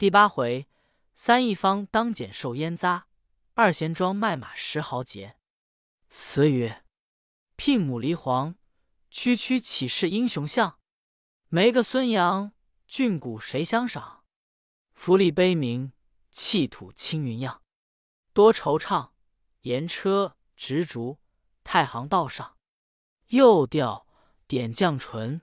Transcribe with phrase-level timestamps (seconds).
[0.00, 0.66] 第八回，
[1.12, 3.02] 三义方当减受烟匝，
[3.52, 5.36] 二贤庄卖马十豪杰。
[6.08, 6.86] 词曰：
[7.54, 8.54] 聘母离黄，
[9.10, 10.78] 区区岂是英雄相？
[11.50, 12.52] 没个孙杨，
[12.88, 14.24] 俊骨谁相赏？
[14.94, 15.92] 福利悲鸣，
[16.30, 17.60] 气吐青云样。
[18.32, 19.10] 多惆怅，
[19.60, 21.18] 言车执烛，
[21.62, 22.56] 太行道上，
[23.26, 24.06] 又调
[24.46, 25.42] 点绛唇。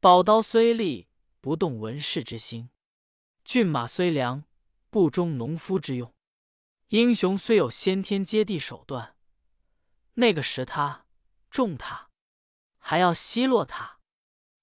[0.00, 1.08] 宝刀虽利，
[1.42, 2.70] 不动文士之心；
[3.44, 4.44] 骏马虽良，
[4.88, 6.14] 不忠农夫之用。
[6.88, 9.16] 英雄虽有先天接地手段，
[10.14, 11.06] 那个识他、
[11.50, 12.10] 重他，
[12.78, 14.00] 还要奚落他。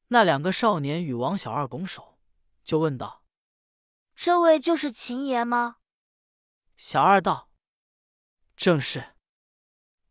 [0.07, 2.19] 那两个少年与王小二拱手，
[2.63, 3.23] 就问道
[4.15, 5.77] ：“这位就是秦爷吗？”
[6.75, 7.49] 小二道
[8.57, 9.15] ：“正是。”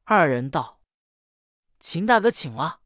[0.05, 0.81] 二人道
[1.81, 2.83] ：“秦大哥请了。”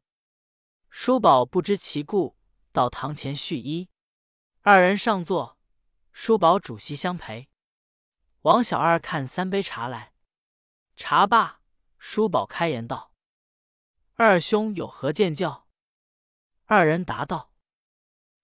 [0.89, 2.37] 叔宝不知其故，
[2.71, 3.89] 到堂前续衣。
[4.61, 5.54] 二人上座，
[6.17, 7.49] 叔宝主席相陪。
[8.43, 10.13] 王小二看三杯茶来，
[10.95, 11.59] 茶罢，
[11.97, 13.11] 叔宝开言道
[14.15, 15.67] ：“二兄有何见教？”
[16.67, 17.51] 二人答道：“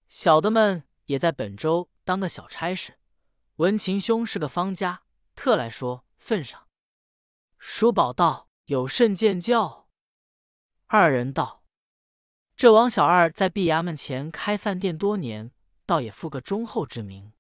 [0.10, 3.00] 小的们也在本州当个小差事，
[3.56, 5.04] 闻秦兄是个方家，
[5.34, 6.68] 特来说份上。”
[7.58, 9.88] 叔宝道：“有甚见教？”
[10.88, 11.64] 二人道。
[12.58, 15.54] 这王小二在毕衙门前开饭店多年，
[15.86, 17.32] 倒也负个忠厚之名。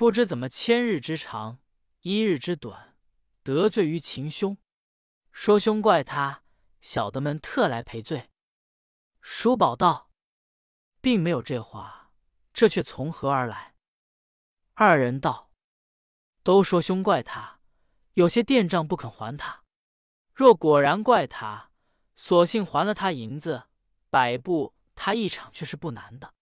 [0.00, 1.58] 不知怎么千日之长，
[2.00, 2.96] 一日之短，
[3.42, 4.56] 得罪于秦兄。
[5.30, 6.42] 说兄怪他，
[6.80, 8.30] 小的们特来赔罪。
[9.20, 10.10] 叔宝道
[11.02, 12.12] ：“并没有这话，
[12.54, 13.74] 这却从何而来？”
[14.72, 15.52] 二人道
[16.42, 17.60] ：“都说兄怪他，
[18.14, 19.64] 有些店账不肯还他。
[20.32, 21.72] 若果然怪他，
[22.16, 23.64] 索性还了他银子。”
[24.08, 26.32] 摆布他一场却是不难的，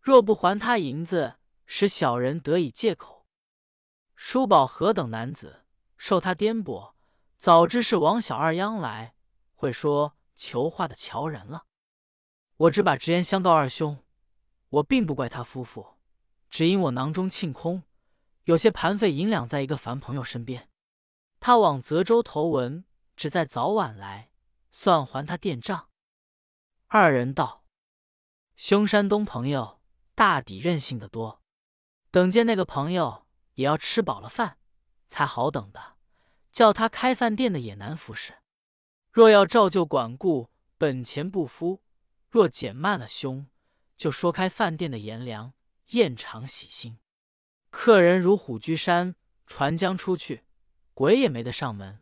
[0.00, 1.36] 若不还他银子，
[1.70, 3.26] 使小人得以借口。
[4.16, 5.66] 叔宝何等男子，
[5.98, 6.94] 受他颠簸，
[7.36, 9.14] 早知是王小二央来，
[9.54, 11.66] 会说求话的乔人了。
[12.56, 14.02] 我只把直言相告二兄，
[14.70, 15.98] 我并不怪他夫妇，
[16.50, 17.82] 只因我囊中庆空，
[18.44, 20.70] 有些盘费银两在一个凡朋友身边，
[21.38, 24.30] 他往泽州投文，只在早晚来，
[24.72, 25.90] 算还他店账。
[26.86, 27.66] 二人道
[28.56, 29.80] ：“兄山东朋友
[30.14, 31.42] 大抵任性的多，
[32.10, 34.58] 等见那个朋友也要吃饱了饭
[35.08, 35.96] 才好等的。
[36.50, 38.34] 叫他开饭店的也难服侍。
[39.12, 41.80] 若要照旧管顾，本钱不敷；
[42.30, 43.46] 若减慢了胸，
[43.96, 45.52] 就说开饭店的颜良
[45.88, 46.98] 宴场喜心。
[47.70, 49.14] 客人如虎居山，
[49.46, 50.44] 船将出去，
[50.94, 52.00] 鬼也没得上门，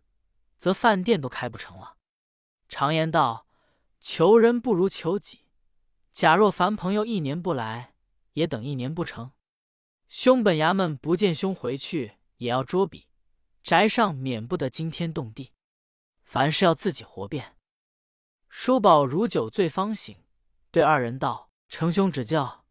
[0.59, 1.97] 则饭店都开不成了。
[2.69, 3.45] 常言道。”
[3.99, 5.49] 求人不如求己。
[6.12, 7.95] 假若凡朋友一年不来，
[8.34, 9.33] 也等一年不成。
[10.09, 13.09] 兄本衙门不见兄回去，也要捉笔。
[13.62, 15.53] 宅上免不得惊天动地，
[16.22, 17.56] 凡事要自己活遍。
[18.49, 20.25] 叔宝如酒醉方醒，
[20.71, 22.65] 对二人道：“程兄指教，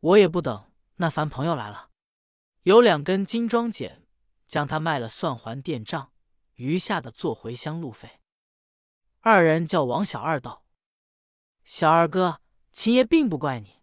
[0.00, 1.90] 我也不等那凡朋友来了。
[2.62, 4.06] 有两根金装剪，
[4.48, 6.10] 将他卖了，算还店账，
[6.54, 8.20] 余下的做回乡路费。”
[9.20, 10.64] 二人叫王小二道。
[11.64, 12.40] 小二哥，
[12.72, 13.82] 秦爷并不怪你，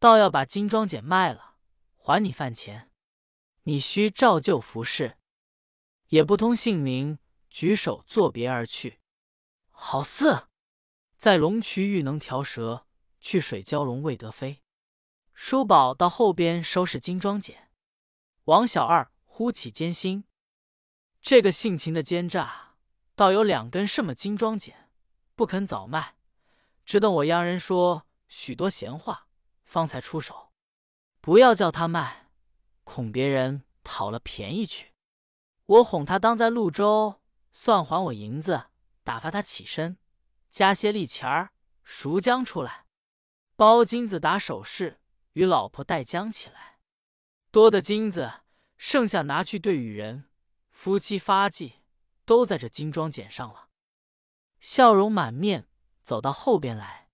[0.00, 1.45] 倒要把金装剪卖了，
[2.06, 2.92] 还你饭钱。
[3.64, 5.18] 你须照旧服侍，
[6.06, 7.18] 也不通姓名，
[7.50, 9.00] 举手作别而去。
[9.70, 10.46] 好似
[11.18, 12.86] 在龙渠欲能调蛇，
[13.20, 14.62] 去水蛟龙未得飞。
[15.34, 17.72] 叔宝到后边收拾金装剪，
[18.44, 20.28] 王小二忽起奸心，
[21.20, 22.76] 这个性情的奸诈，
[23.16, 24.92] 倒有两根什么金装剪，
[25.34, 26.14] 不肯早卖。
[26.84, 29.26] 只等我央人说许多闲话，
[29.64, 30.45] 方才出手。
[31.26, 32.28] 不要叫他卖，
[32.84, 34.92] 恐别人讨了便宜去。
[35.66, 37.20] 我哄他当在潞州，
[37.52, 38.66] 算还我银子，
[39.02, 39.98] 打发他起身，
[40.50, 41.50] 加些利钱儿，
[41.82, 42.86] 赎将出来，
[43.56, 45.00] 包金子打首饰，
[45.32, 46.78] 与老婆带将起来。
[47.50, 48.42] 多的金子，
[48.76, 50.30] 剩下拿去对与人，
[50.70, 51.80] 夫妻发髻，
[52.24, 53.70] 都在这金装剪上了。
[54.60, 55.66] 笑容满面。
[56.04, 57.10] 走到后边来，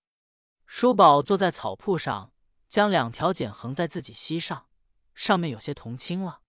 [0.67, 2.31] 叔宝坐在草铺上，
[2.73, 4.65] 将两条剪横在自己膝上，
[5.13, 6.41] 上面有些铜青了。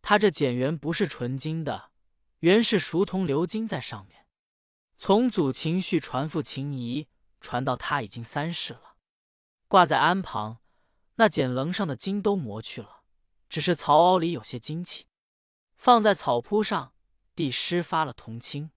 [0.00, 1.92] 他这剪缘不是纯金的，
[2.40, 4.26] 原是熟铜鎏金在上面。
[4.98, 7.06] 从祖秦绪传父秦仪，
[7.40, 8.96] 传到他已经三世了。
[9.68, 10.58] 挂在鞍旁，
[11.14, 13.04] 那剪棱上的金都磨去了，
[13.48, 15.06] 只是槽凹里有些金气。
[15.76, 16.92] 放在草铺上，
[17.36, 18.72] 地湿发了铜青。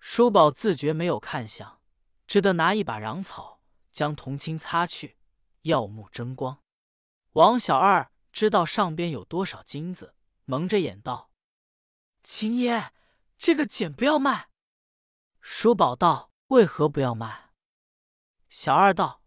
[0.00, 1.82] 叔宝自觉没有看相。
[2.26, 3.60] 只得拿一把瓤草，
[3.92, 5.18] 将铜青擦去，
[5.66, 6.62] 耀目争光。
[7.32, 10.14] 王小二知道上边有多少金子，
[10.44, 11.30] 蒙着眼道
[12.24, 12.92] ：“秦爷，
[13.38, 14.48] 这个简不要卖。”
[15.40, 17.52] 叔宝道：“为何不要卖？”
[18.48, 19.22] 小二道：“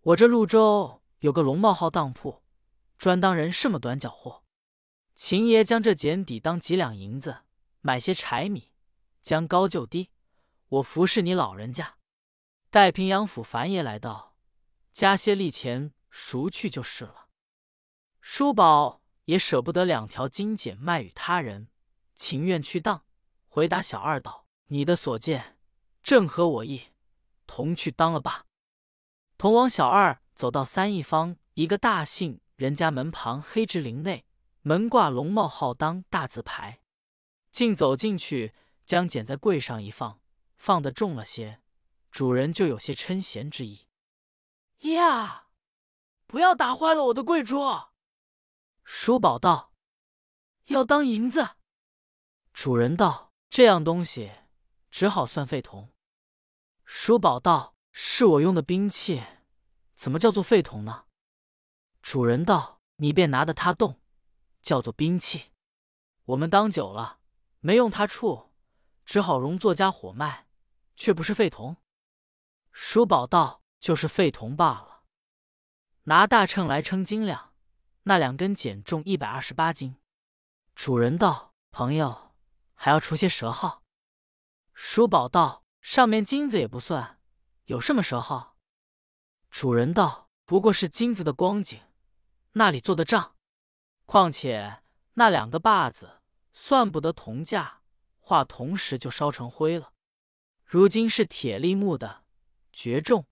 [0.00, 2.44] 我这潞州有个龙茂号当铺，
[2.96, 4.44] 专当人什么短脚货。
[5.14, 7.42] 秦爷将这简抵当几两银子，
[7.80, 8.70] 买些柴米，
[9.22, 10.10] 将高就低，
[10.68, 11.98] 我服侍你老人家。
[12.70, 14.27] 待平阳府樊爷来到，
[14.98, 17.28] 加些利钱赎去就是了。”
[18.20, 21.68] 叔宝也舍不得两条金简卖与他人，
[22.16, 23.04] 情愿去当。
[23.46, 25.56] 回答小二道：“你的所见
[26.02, 26.88] 正合我意，
[27.46, 28.46] 同去当了吧。”
[29.38, 34.26] 同往小二走到三义坊一个大姓人家门旁黑直林内，
[34.62, 36.80] 门挂龙茂号当大字牌。
[37.52, 38.52] 竟走进去，
[38.84, 40.20] 将简在柜上一放，
[40.56, 41.60] 放的重了些，
[42.10, 43.86] 主人就有些嗔嫌之意。
[44.80, 45.48] 呀，
[46.26, 47.60] 不要打坏了我的贵珠！
[48.84, 49.74] 叔宝道
[50.66, 51.56] ：“要当银子。”
[52.54, 54.32] 主人道：“这样东西
[54.90, 55.92] 只好算废铜。”
[56.84, 59.22] 叔宝道：“是我用的兵器，
[59.94, 61.06] 怎么叫做废铜呢？”
[62.00, 64.00] 主人道：“你便拿的它动，
[64.62, 65.52] 叫做兵器。
[66.24, 67.20] 我们当久了，
[67.60, 68.54] 没用它处，
[69.04, 70.46] 只好容作家伙卖，
[70.94, 71.76] 却不是废铜。”
[72.72, 75.02] 叔宝道：“就是废铜罢了。
[76.04, 77.46] 拿大秤来称斤两。”
[78.04, 79.96] 那两根简重一百二十八斤。
[80.74, 82.32] 主人道：“朋友
[82.72, 83.82] 还要出些蛇号。”
[84.72, 87.20] 叔宝道：“上面金子也不算，
[87.66, 88.56] 有什么蛇号？”
[89.50, 91.78] 主人道：“不过是金子的光景，
[92.52, 93.36] 那里做的账？
[94.06, 94.82] 况且
[95.14, 96.22] 那两个把子
[96.54, 97.82] 算不得铜价，
[98.20, 99.92] 化铜时就烧成灰了。
[100.64, 102.24] 如今是铁力木的，
[102.72, 103.26] 绝重。”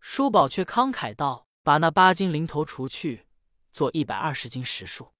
[0.00, 3.26] 叔宝却慷慨道：“把那八斤零头除去。”
[3.72, 5.12] 做一百二十斤实数。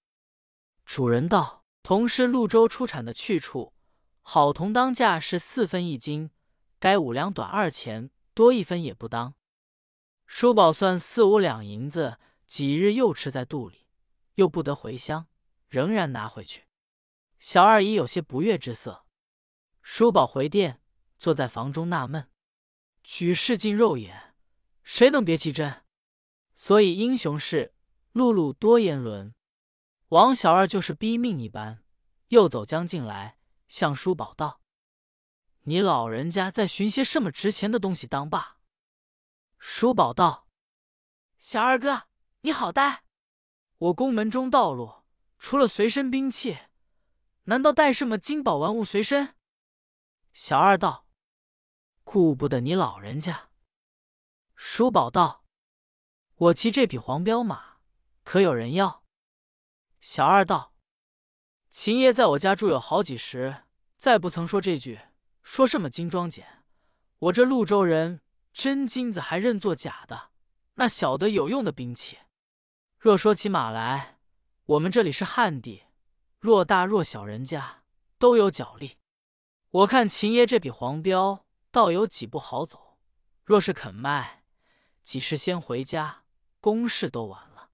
[0.84, 3.72] 主人道：“铜是潞州出产的去处，
[4.22, 6.30] 好铜当价是四分一斤，
[6.80, 9.34] 该五两短二钱，多一分也不当。”
[10.26, 13.86] 叔宝算四五两银子，几日又吃在肚里，
[14.34, 15.28] 又不得回乡，
[15.68, 16.64] 仍然拿回去。
[17.38, 19.06] 小二已有些不悦之色。
[19.82, 20.82] 叔宝回店，
[21.18, 22.28] 坐在房中纳闷：
[23.04, 24.29] 举世尽肉眼，
[24.82, 25.84] 谁能别其真？
[26.54, 27.74] 所以英雄事。
[28.12, 29.36] 碌碌多言轮，
[30.08, 31.84] 王小二就是逼命一般，
[32.26, 33.38] 又走将进来，
[33.68, 34.60] 向叔宝道
[35.62, 38.58] ：“你老人家在寻些什么值钱的东西当罢？”
[39.60, 40.48] 叔宝道
[41.38, 42.08] ：“小二哥，
[42.40, 43.04] 你好呆！
[43.78, 45.04] 我宫门中道路，
[45.38, 46.58] 除了随身兵器，
[47.44, 49.36] 难道带什么金宝玩物随身？”
[50.34, 51.06] 小二道
[52.02, 53.49] ：“顾不得你老人家。”
[54.62, 55.46] 叔宝道
[56.36, 57.78] ：“我骑这匹黄骠马。”
[58.22, 59.02] 可有人要？
[60.02, 60.74] 小二道
[61.70, 63.62] ：“秦爷在我家住有好几时，
[63.96, 65.00] 再不曾说这句。
[65.42, 66.62] 说什么金装简？
[67.18, 68.20] 我这潞州人，
[68.52, 70.28] 真金子还认作假的，
[70.74, 72.18] 那晓得有用的兵器。
[72.98, 74.18] 若说起马来，
[74.66, 75.84] 我们这里是旱地，
[76.38, 77.84] 若大若小人家
[78.18, 78.98] 都有脚力。
[79.70, 82.98] 我看秦爷这匹黄骠，倒有几步好走。
[83.42, 84.39] 若是肯卖，
[85.02, 86.24] 几时先回家，
[86.60, 87.70] 公事都完了。”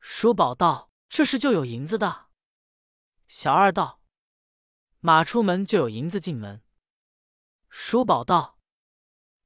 [0.00, 2.28] 叔宝道：“这时就有银子的。”
[3.28, 4.00] 小二道
[5.00, 6.62] ：“马出门就有银子进门。”
[7.68, 8.58] 叔宝道：“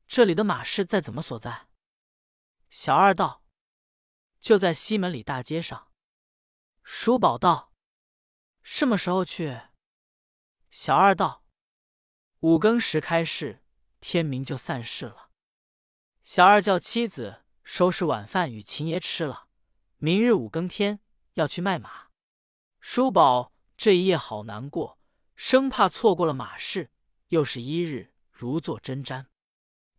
[0.06, 1.68] 这里的马市在怎么所在？”
[2.70, 3.44] 小二道
[4.38, 5.90] ：“就在西门里大街上。”
[6.84, 7.72] 叔宝道
[8.62, 9.60] ：“什么时候去？”
[10.70, 11.44] 小二道
[12.40, 13.64] ：“五更时开市，
[14.00, 15.30] 天明就散市了。”
[16.24, 19.48] 小二叫妻子收拾晚饭与秦爷吃了。
[19.98, 21.00] 明日五更天
[21.34, 22.08] 要去卖马，
[22.80, 24.98] 叔宝这一夜好难过，
[25.34, 26.90] 生怕错过了马市。
[27.28, 29.24] 又是一日如坐针毡，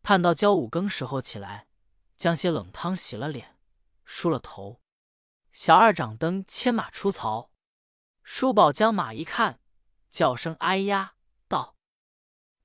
[0.03, 1.67] 盼到交五更时候起来，
[2.15, 3.57] 将些冷汤洗了脸，
[4.05, 4.79] 梳了头。
[5.51, 7.49] 小二掌灯牵马出槽，
[8.21, 9.59] 叔宝将马一看，
[10.11, 11.15] 叫声哎呀，
[11.47, 11.75] 道：“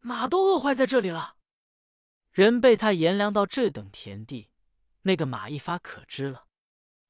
[0.00, 1.36] 马都饿坏在这里了。”
[2.38, 4.50] 人被他颜良到这等田地，
[5.02, 6.46] 那个马一发可知了。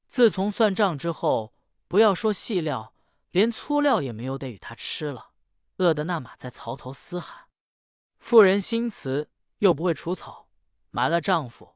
[0.07, 1.53] 自从算账之后，
[1.87, 2.95] 不要说细料，
[3.29, 5.33] 连粗料也没有得与他吃了，
[5.77, 7.45] 饿得那马在槽头嘶喊。
[8.17, 10.49] 妇人心慈，又不会除草，
[10.89, 11.75] 瞒了丈夫，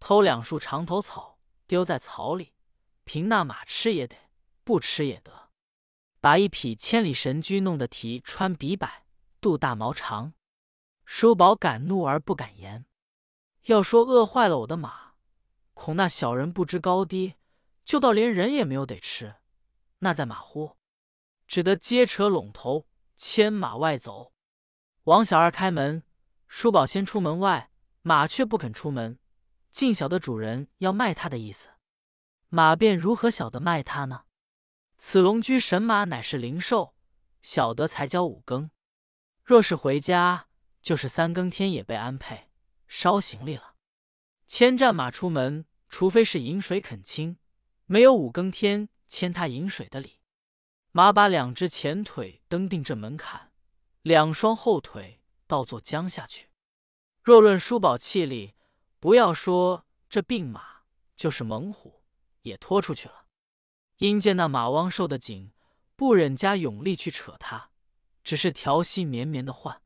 [0.00, 2.54] 偷两束长头草丢在草里，
[3.04, 4.16] 凭那马吃也得，
[4.64, 5.50] 不吃也得。
[6.22, 9.04] 把一匹千里神驹弄得蹄穿鼻摆，
[9.42, 10.32] 肚大毛长。
[11.06, 12.84] 叔宝敢怒而不敢言。
[13.66, 15.14] 要说饿坏了我的马，
[15.72, 17.36] 恐那小人不知高低。
[17.84, 19.36] 就到连人也没有得吃，
[20.00, 20.76] 那在马乎？
[21.46, 24.32] 只得接扯拢头，牵马外走。
[25.04, 26.02] 王小二开门，
[26.48, 27.70] 叔宝先出门外，
[28.02, 29.20] 马却不肯出门，
[29.70, 31.68] 竟晓得主人要卖他的意思。
[32.48, 34.24] 马便如何晓得卖他呢？
[34.98, 36.96] 此龙驹神马乃是灵兽，
[37.40, 38.70] 晓得才教五更。
[39.44, 40.48] 若是回家，
[40.86, 42.48] 就是三更天也被安配
[42.86, 43.74] 烧行李了。
[44.46, 47.38] 牵战马出门，除非是饮水肯亲，
[47.86, 50.20] 没有五更天牵他饮水的理。
[50.92, 53.50] 马把两只前腿蹬定这门槛，
[54.02, 56.50] 两双后腿倒坐将下去。
[57.20, 58.54] 若论叔宝气力，
[59.00, 60.82] 不要说这病马，
[61.16, 62.04] 就是猛虎
[62.42, 63.26] 也拖出去了。
[63.96, 65.50] 因见那马汪瘦的紧，
[65.96, 67.70] 不忍加勇力去扯他，
[68.22, 69.82] 只是调息绵绵的唤。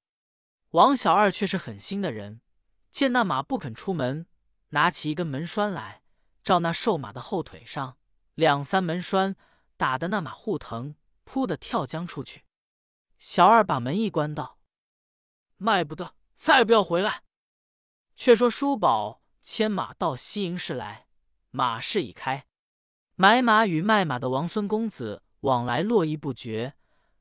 [0.71, 2.41] 王小二却是狠心的人，
[2.91, 4.27] 见那马不肯出门，
[4.71, 6.03] 拿起一根门栓来，
[6.43, 7.99] 照那瘦马的后腿上
[8.35, 9.37] 两三门栓，
[9.77, 10.97] 打得那马护疼。
[11.23, 12.45] 扑的跳江出去，
[13.17, 14.59] 小二把门一关，道
[15.59, 17.23] ：“卖不得，再不要回来。”
[18.17, 21.07] 却说叔宝牵马到西营市来，
[21.53, 22.47] 马市已开，
[23.15, 26.75] 买马与卖马的王孙公子往来络绎不绝，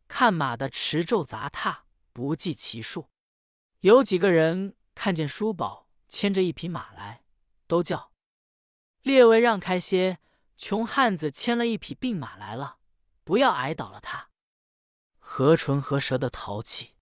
[0.08, 3.10] 看马的驰骤杂沓不计其数。
[3.82, 7.24] 有几个人看见叔宝牵着一匹马来，
[7.66, 8.12] 都叫
[9.02, 10.20] 列位让开些，
[10.58, 12.80] 穷汉子牵了一匹病马来了。
[13.24, 14.32] 不要挨倒了他，
[15.20, 16.96] 何唇何舌的淘气。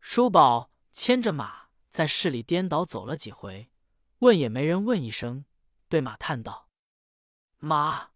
[0.00, 3.70] 叔宝牵着马在市里颠倒走了几回，
[4.18, 5.44] 问也没人问一声，
[5.88, 6.70] 对马叹道
[7.60, 8.12] ：“马，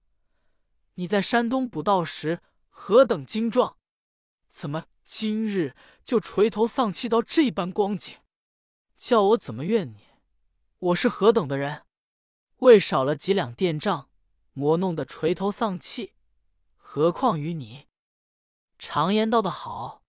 [0.94, 3.76] 你在山东捕道时何等精壮，
[4.48, 8.16] 怎么今日就垂头丧气到这般光景？
[8.96, 10.06] 叫我怎么怨你？
[10.78, 11.84] 我是何等的人，
[12.58, 14.08] 为少了几两电账，
[14.54, 16.14] 磨弄得垂头丧气。”
[16.76, 17.86] 何况于你？
[18.78, 20.02] 常言道得好，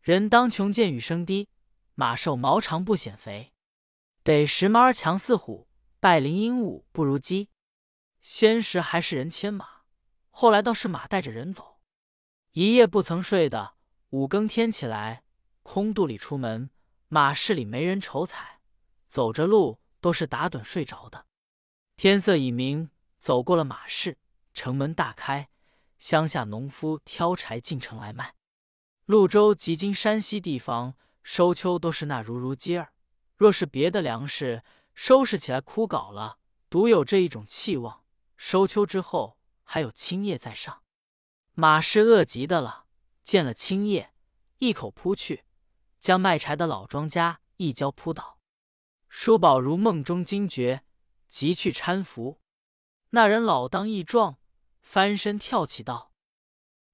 [0.00, 1.48] 人当穷见羽生低，
[1.94, 3.52] 马瘦毛长不显肥。
[4.22, 7.48] 得时猫儿强似虎，败林鹦鹉不如鸡。
[8.20, 9.82] 先时还是人牵马，
[10.30, 11.80] 后来倒是马带着人走。
[12.52, 13.74] 一夜不曾睡的，
[14.12, 15.24] 五更天起来，
[15.62, 16.68] 空肚里出门，
[17.08, 18.60] 马市里没人瞅彩，
[19.08, 21.24] 走着路都是打盹睡着的。
[21.96, 22.90] 天色已明，
[23.20, 24.18] 走过了马市，
[24.52, 25.48] 城门大开。
[25.98, 28.34] 乡下农夫挑柴进城来卖，
[29.06, 32.92] 潞州及今山西地方收秋都是那如如鸡儿。
[33.38, 36.36] 若是别的粮食收拾起来枯槁了，
[36.68, 38.04] 独有这一种气望。
[38.36, 40.82] 收秋之后还有青叶在上，
[41.54, 42.81] 马是饿极的了，
[43.22, 44.12] 见了青叶，
[44.58, 45.44] 一口扑去，
[46.00, 48.38] 将卖柴的老庄家一跤扑倒。
[49.08, 50.84] 叔宝如梦中惊觉，
[51.28, 52.40] 急去搀扶。
[53.10, 54.38] 那人老当益壮。
[54.82, 56.12] 翻身跳起道：“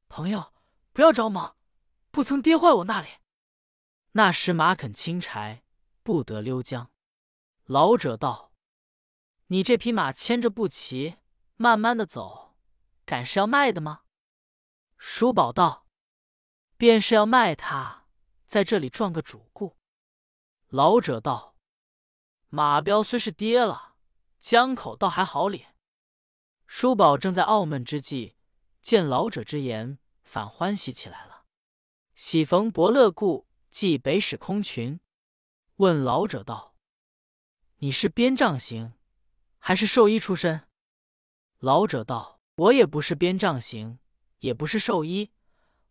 [0.08, 0.52] 朋友，
[0.92, 1.56] 不要着忙，
[2.10, 3.08] 不曾跌坏我那里。”
[4.12, 5.64] 那时马肯轻柴，
[6.02, 6.88] 不得溜缰。
[7.64, 8.52] 老者道
[9.48, 11.16] ：“你这匹马牵着不骑，
[11.56, 12.54] 慢慢的走，
[13.06, 14.02] 赶是要卖的吗？”
[14.98, 15.86] 叔宝道
[16.78, 18.06] ：“便是要卖他，
[18.46, 19.76] 在这里赚个主顾。”
[20.68, 21.56] 老者道
[22.48, 23.96] ：“马彪虽是跌了，
[24.38, 25.74] 江口倒还好咧。”
[26.66, 28.36] 叔宝正在傲闷之际，
[28.80, 31.46] 见老者之言，反欢喜起来了。
[32.14, 35.00] 喜逢伯乐故，即北使空群，
[35.76, 36.76] 问老者道
[37.78, 38.92] ：“你是边杖行，
[39.58, 40.68] 还是兽医出身？”
[41.58, 43.98] 老者道：“我也不是边杖行，
[44.38, 45.32] 也不是兽医。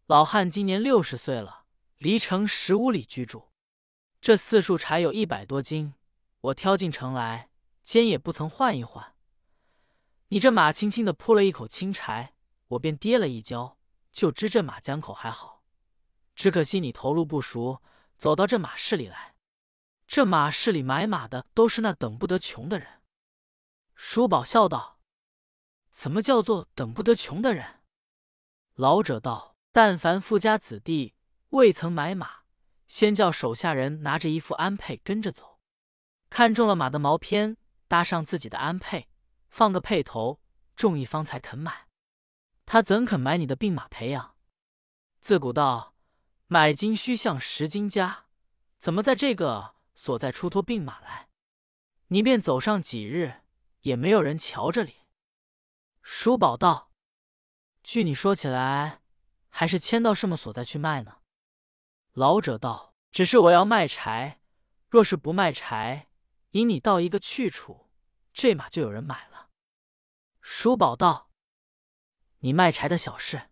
[0.07, 1.65] 老汉今年六十岁了，
[1.97, 3.49] 离城十五里居住。
[4.21, 5.95] 这四束柴有一百多斤，
[6.39, 7.49] 我挑进城来，
[7.83, 9.15] 肩也不曾换一换。”
[10.29, 12.33] 你这马轻轻的扑了一口青柴，
[12.69, 13.77] 我便跌了一跤，
[14.13, 15.65] 就知这马江口还好。
[16.35, 17.81] 只可惜你头路不熟，
[18.17, 19.35] 走到这马市里来。
[20.07, 23.01] 这马市里买马的都是那等不得穷的人。
[23.93, 25.01] 叔宝笑道
[25.91, 27.81] ：“怎么叫做等不得穷的人？”
[28.75, 31.13] 老者道：“但凡富家子弟
[31.49, 32.45] 未曾买马，
[32.87, 35.59] 先叫手下人拿着一副鞍辔跟着走，
[36.31, 37.57] 看中了马的毛片，
[37.87, 39.05] 搭上自己的鞍辔。”
[39.51, 40.41] 放个配头，
[40.75, 41.89] 众一方才肯买。
[42.65, 44.35] 他怎肯买你的病马培养？
[45.21, 45.93] 自古道，
[46.47, 48.25] 买金须向十金家，
[48.79, 51.29] 怎么在这个所在出脱病马来？
[52.07, 53.43] 你便走上几日，
[53.81, 54.95] 也没有人瞧这里。
[56.01, 56.91] 叔宝道
[57.83, 59.01] ：“据你说起来，
[59.59, 61.17] 还是迁到什么所在去卖呢？”
[62.13, 64.39] 老者道：“只是我要卖柴，
[64.87, 66.09] 若是不卖柴，
[66.51, 67.89] 引你到一个去处，
[68.31, 69.49] 这马就有人买了。”
[70.41, 71.31] 叔宝道
[72.41, 73.49] ：“你卖柴的小事。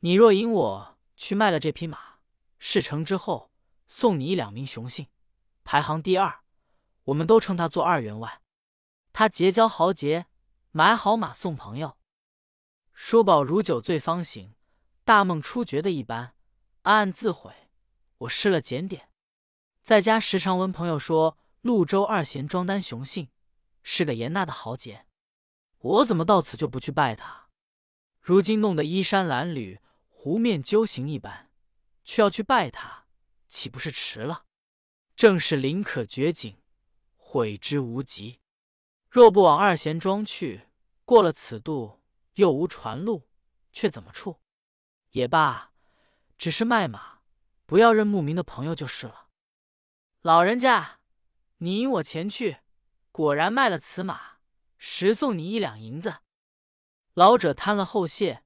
[0.00, 2.18] 你若引我去卖了这匹马，
[2.58, 3.50] 事成之后
[3.88, 5.08] 送你一两名雄性，
[5.64, 6.40] 排行第二，
[7.04, 8.42] 我们都称他做二员外。
[9.14, 10.26] 他结交豪杰，
[10.72, 11.96] 买好马送朋友。
[12.92, 14.54] 叔宝如酒醉方醒，
[15.06, 16.34] 大梦初觉的一般，
[16.82, 17.68] 暗暗自悔：
[18.18, 19.08] 我失了检点。
[19.80, 23.28] 在家时常闻朋友说，潞州二贤庄丹雄信
[23.84, 25.06] 是个严大的豪杰，
[25.78, 27.46] 我怎么到此就不去拜他？
[28.20, 31.52] 如今弄得衣衫褴褛、湖面鸠形一般，
[32.02, 33.06] 却要去拜他，
[33.46, 34.46] 岂不是迟了？
[35.14, 36.58] 正是临可绝景，
[37.14, 38.40] 悔之无及。
[39.08, 40.62] 若不往二贤庄去，
[41.04, 42.02] 过了此渡。
[42.34, 43.28] 又无船路，
[43.72, 44.40] 却怎么处？
[45.16, 45.72] 也罢，
[46.36, 47.20] 只是卖马，
[47.64, 49.28] 不要认牧民的朋友就是了。
[50.20, 50.98] 老人家，
[51.56, 52.58] 你引我前去，
[53.12, 54.36] 果然卖了此马，
[54.76, 56.16] 实送你一两银子。
[57.14, 58.44] 老者摊了后谢，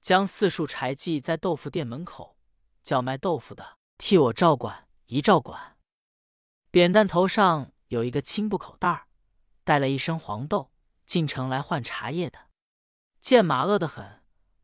[0.00, 2.38] 将四束柴系在豆腐店门口，
[2.84, 5.76] 叫卖豆腐的替我照管一照管。
[6.70, 9.08] 扁担头上有一个青布口袋，
[9.64, 10.70] 带了一身黄豆，
[11.04, 12.38] 进城来换茶叶的。
[13.20, 14.21] 见马饿得很，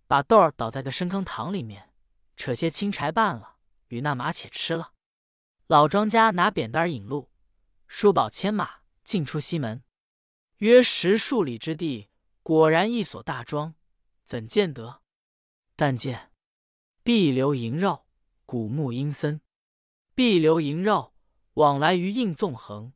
[0.08, 1.90] 把豆儿倒在个深坑塘里面，
[2.34, 3.56] 扯些青柴拌了，
[3.88, 4.94] 与那马且吃了。
[5.66, 7.30] 老庄家拿扁担引路，
[7.86, 9.84] 叔宝牵马进出西门，
[10.56, 12.08] 约十数里之地，
[12.42, 13.74] 果然一所大庄，
[14.24, 15.02] 怎见得？
[15.76, 16.32] 但见
[17.02, 18.06] 碧流萦绕，
[18.46, 19.40] 古木阴森；
[20.14, 21.12] 碧流萦绕，
[21.52, 22.92] 往来鱼应纵横；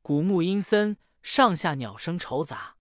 [0.00, 2.76] 古木阴森，上下鸟声嘈杂。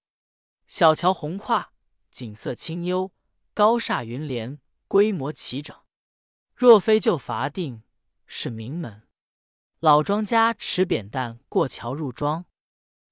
[0.67, 1.71] 小桥红跨。
[2.11, 3.11] 景色清幽，
[3.55, 5.77] 高厦云连，规模齐整。
[6.55, 7.83] 若非就罚定，
[8.25, 9.03] 是名门。
[9.79, 12.45] 老庄家持扁担过桥入庄，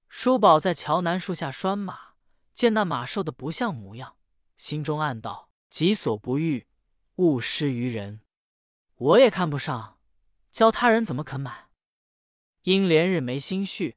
[0.08, 2.14] 叔宝在桥南树下拴马，
[2.52, 4.16] 见那马瘦的不像模样，
[4.56, 6.66] 心中暗道：己所不欲，
[7.16, 8.22] 勿施于人。
[8.96, 10.00] 我也看不上，
[10.50, 11.68] 教他人怎么肯买？
[12.62, 13.96] 因连日没心绪，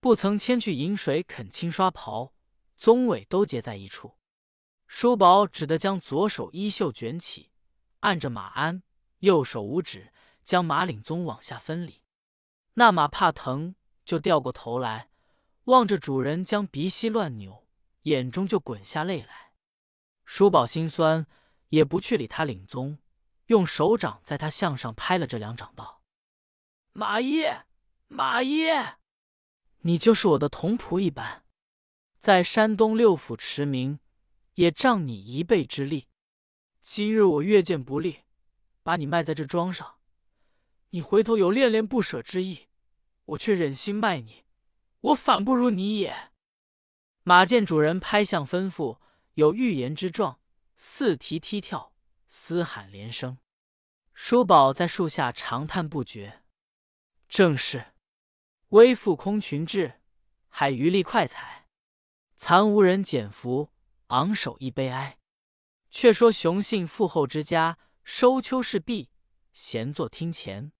[0.00, 2.34] 不曾牵去饮水，肯清刷袍，
[2.80, 4.16] 鬃尾都结在一处。
[4.96, 7.50] 叔宝只得将左手衣袖卷起，
[7.98, 8.82] 按着马鞍；
[9.18, 10.12] 右手五指
[10.44, 12.00] 将马领鬃往下分离。
[12.74, 15.08] 那马怕疼，就掉过头来，
[15.64, 17.66] 望着主人将鼻息乱扭，
[18.02, 19.54] 眼中就滚下泪来。
[20.24, 21.26] 叔宝心酸，
[21.70, 22.98] 也不去理他领鬃，
[23.46, 26.02] 用手掌在他项上拍了这两掌，道
[26.94, 27.66] ：“马爷，
[28.06, 28.98] 马爷，
[29.80, 31.42] 你就是我的同仆一般，
[32.20, 33.98] 在山东六府驰名。”
[34.54, 36.08] 也仗你一臂之力，
[36.80, 38.20] 今日我越见不利，
[38.82, 39.96] 把你卖在这庄上。
[40.90, 42.68] 你回头有恋恋不舍之意，
[43.24, 44.44] 我却忍心卖你，
[45.00, 46.30] 我反不如你也。
[47.24, 49.00] 马见主人拍相吩咐，
[49.34, 50.38] 有欲言之状，
[50.76, 51.92] 四蹄踢跳，
[52.28, 53.38] 嘶喊连声。
[54.12, 56.44] 叔宝在树下长叹不绝。
[57.28, 57.94] 正是
[58.68, 60.00] 微腹空群志，
[60.48, 61.66] 还余力快财，
[62.36, 63.73] 残无人减服。
[64.14, 65.18] 昂首一悲哀。
[65.90, 69.10] 却说雄信富厚之家，收秋事毕，
[69.52, 70.72] 闲坐厅前，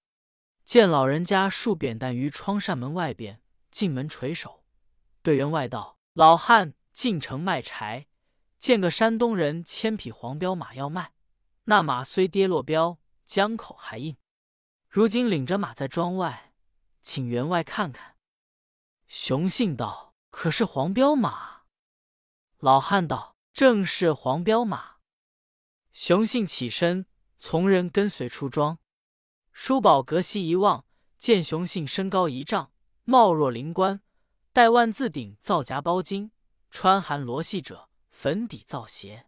[0.64, 4.64] 见老人家竖扁担于窗扇门外边，进门垂手，
[5.22, 8.06] 对员外道：“老汉进城卖柴，
[8.58, 11.12] 见个山东人千匹黄骠马要卖，
[11.64, 14.16] 那马虽跌落标，江口还硬。
[14.88, 16.52] 如今领着马在庄外，
[17.02, 18.16] 请员外看看。”
[19.06, 21.53] 雄信道：“可是黄骠马？”
[22.64, 24.94] 老汉道：“正是黄骠马。”
[25.92, 27.04] 雄信起身，
[27.38, 28.78] 从人跟随出庄。
[29.52, 30.86] 叔宝隔西一望，
[31.18, 32.72] 见雄信身高一丈，
[33.04, 34.00] 貌若灵官，
[34.54, 36.30] 戴万字顶皂夹包巾，
[36.70, 39.26] 穿含罗细褶，粉底皂鞋。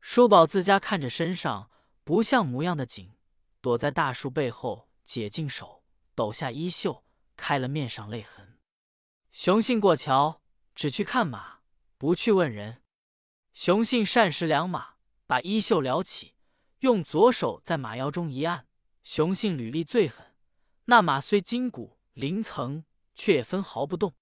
[0.00, 1.70] 叔宝自家看着身上
[2.02, 3.12] 不像模样的紧，
[3.60, 5.84] 躲在大树背后解净手，
[6.16, 7.04] 抖下衣袖，
[7.36, 8.58] 开了面上泪痕。
[9.30, 10.42] 雄信过桥，
[10.74, 11.55] 只去看马。
[12.06, 12.84] 不去问人，
[13.52, 14.94] 雄性善识良马，
[15.26, 16.36] 把衣袖撩起，
[16.78, 18.68] 用左手在马腰中一按。
[19.02, 20.36] 雄性履力最狠，
[20.84, 22.84] 那马虽筋骨鳞层，
[23.16, 24.14] 却也分毫不动。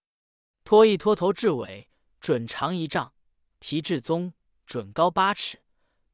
[0.64, 3.12] 拖一拖头至尾，准长一丈；
[3.60, 4.32] 提至鬃，
[4.64, 5.60] 准高八尺。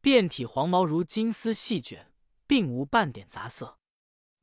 [0.00, 2.12] 遍体黄毛如金丝细卷，
[2.48, 3.78] 并无半点杂色。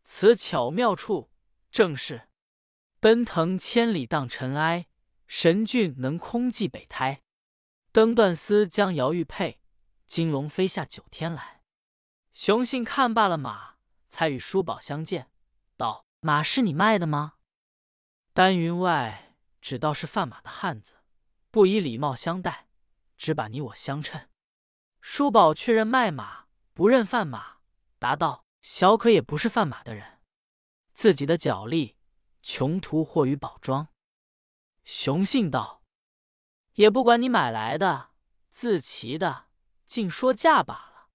[0.06, 1.30] 此巧妙处，
[1.72, 2.30] 正是
[3.02, 4.88] 奔腾千里荡尘埃。
[5.28, 7.22] 神骏能空骑北胎，
[7.92, 9.60] 登断丝将摇玉佩，
[10.06, 11.62] 金龙飞下九天来。
[12.34, 13.76] 雄信看罢了马，
[14.10, 15.30] 才与叔宝相见，
[15.76, 17.34] 道：“马是你卖的吗？”
[18.34, 20.94] 丹云外只道是贩马的汉子，
[21.52, 22.70] 不以礼貌相待，
[23.18, 24.30] 只把你我相称。
[25.02, 27.58] 叔宝确认卖马，不认贩马，
[28.00, 30.22] 答道：“小可也不是贩马的人，
[30.94, 31.98] 自己的脚力，
[32.42, 33.90] 穷途货于宝庄。”
[34.90, 35.84] 雄信道
[36.76, 38.12] ：“也不管你买来的，
[38.52, 39.48] 自骑的，
[39.86, 41.10] 尽说价罢了。”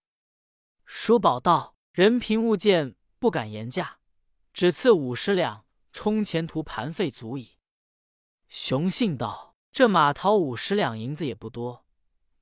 [0.85, 3.99] 叔宝道：“人贫物贱，不敢言价，
[4.53, 7.57] 只赐五十两，充前途盘费足矣。”
[8.51, 11.87] 雄信道：“这马逃五十两银子也不多，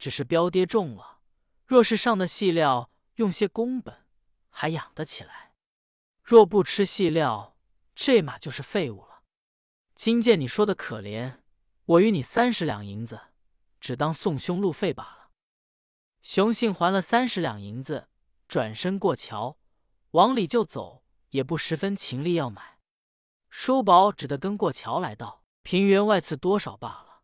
[0.00, 1.20] 只是标跌重了。
[1.64, 4.04] 若是上的细料，用些工本，
[4.48, 5.52] 还养得起来；
[6.24, 7.56] 若不吃细料，
[7.94, 9.09] 这马就是废物了。
[10.02, 11.40] 今见你说的可怜，
[11.84, 13.20] 我与你三十两银子，
[13.78, 15.30] 只当送兄路费罢了。”
[16.24, 18.08] 雄信还了三十两银子，
[18.48, 19.58] 转身过桥，
[20.12, 22.78] 往里就走，也不十分情力要买。
[23.50, 25.44] 叔宝只得跟过桥来道。
[25.62, 27.20] 平原外赐多少罢了。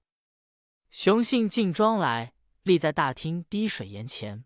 [0.91, 4.45] 雄信进庄来，立在大厅滴水岩前。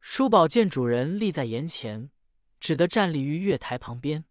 [0.00, 2.12] 叔宝见主人立在岩前，
[2.60, 4.26] 只得站立于月台旁边。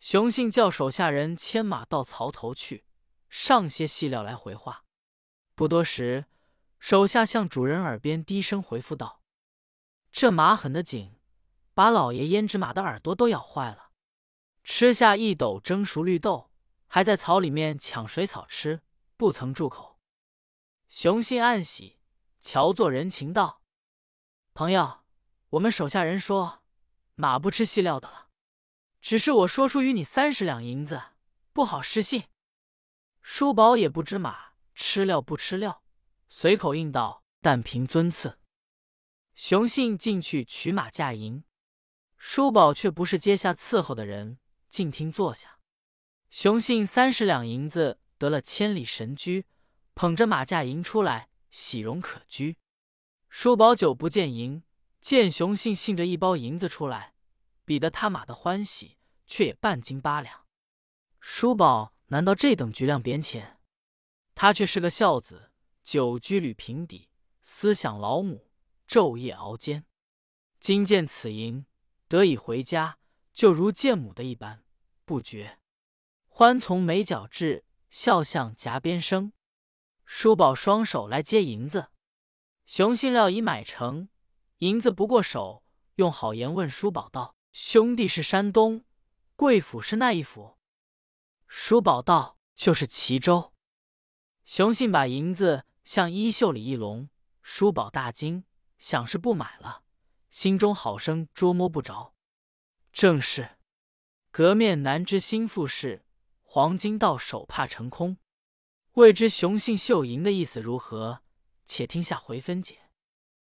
[0.00, 2.84] 雄信叫手下人牵马到槽头去，
[3.28, 4.84] 上些细料来回话。
[5.54, 6.26] 不多时，
[6.78, 9.22] 手下向主人耳边低声回复道
[10.12, 11.18] ：“这马狠得紧，
[11.74, 13.90] 把老爷胭脂马的耳朵都咬坏了。
[14.64, 16.46] 吃下一斗蒸熟绿豆。”
[16.90, 18.80] 还在草里面抢水草吃，
[19.18, 20.00] 不曾住口。
[20.88, 22.00] 雄信暗喜，
[22.40, 23.60] 乔作人情道
[24.54, 25.00] ：“朋友，
[25.50, 26.62] 我们手下人说
[27.14, 28.27] 马不吃细料的了，
[29.00, 31.02] 只是我说出与你三十两银子，
[31.52, 32.24] 不好失信。”
[33.22, 35.82] 叔宝也不知马吃料不吃料，
[36.28, 38.38] 随口应道：“但凭尊赐。”
[39.34, 41.44] 雄信进去取马驾银，
[42.16, 45.58] 叔宝却不是阶下伺候的人，静听坐下。
[46.30, 49.46] 雄信三十两银子得了千里神驹，
[49.94, 52.56] 捧着马驾银出来，喜容可掬。
[53.28, 54.62] 叔宝久不见银，
[55.00, 57.14] 见雄信信着一包银子出来，
[57.68, 60.46] 比得他马的欢喜，却也半斤八两。
[61.20, 63.60] 叔宝难道这等局量扁浅？
[64.34, 65.52] 他却是个孝子，
[65.82, 67.10] 久居履平底，
[67.42, 68.50] 思想老母，
[68.88, 69.84] 昼夜熬煎。
[70.58, 71.66] 今见此银，
[72.08, 72.98] 得以回家，
[73.34, 74.64] 就如见母的一般，
[75.04, 75.58] 不觉。
[76.26, 79.34] 欢从眉角至，笑向颊边生。
[80.06, 81.88] 叔宝双手来接银子，
[82.64, 84.08] 雄信料已买成，
[84.60, 85.62] 银子不过手，
[85.96, 88.84] 用好言问叔宝道：“兄弟是山东
[89.34, 90.58] 贵府是那一府？”
[91.48, 93.52] 叔宝道：“就是齐州。”
[94.46, 97.10] 雄信把银子向衣袖里一拢，
[97.42, 98.44] 叔宝大惊，
[98.78, 99.82] 想是不买了，
[100.30, 102.14] 心中好生捉摸不着。
[102.92, 103.58] 正是
[104.30, 106.04] 革面难知心腹事。
[106.44, 108.18] 黄金到手怕成空，
[108.92, 111.24] 未知雄信绣银的意思如何？
[111.66, 112.87] 且听下回分解。